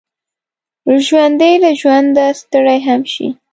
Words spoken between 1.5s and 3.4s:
له ژونده ستړي هم شي